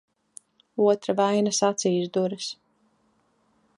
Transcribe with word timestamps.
Otra 0.91 1.13
vainas 1.19 1.61
acīs 1.69 2.09
duras. 2.17 2.49